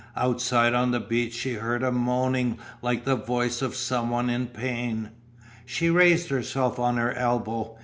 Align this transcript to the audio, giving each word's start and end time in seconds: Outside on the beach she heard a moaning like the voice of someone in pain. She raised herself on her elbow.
Outside 0.15 0.73
on 0.73 0.89
the 0.89 0.99
beach 0.99 1.35
she 1.35 1.53
heard 1.53 1.83
a 1.83 1.91
moaning 1.91 2.57
like 2.81 3.03
the 3.05 3.15
voice 3.15 3.61
of 3.61 3.75
someone 3.75 4.31
in 4.31 4.47
pain. 4.47 5.11
She 5.63 5.91
raised 5.91 6.29
herself 6.29 6.79
on 6.79 6.97
her 6.97 7.13
elbow. 7.13 7.77